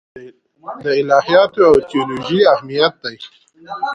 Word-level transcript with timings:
د 0.83 0.85
الهیاتو 1.01 1.61
او 1.69 1.75
تیولوژي 1.89 2.41
اهمیت 2.53 2.93
دی. 3.03 3.15